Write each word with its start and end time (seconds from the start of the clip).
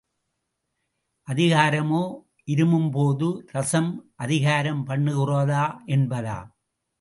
அதிகாரமோ! 1.27 2.01
இருமும்போது—ரசம் 2.45 3.91
அதிகாரம் 4.15 4.83
பண்ணுகிறதா—என்பதும். 4.87 6.49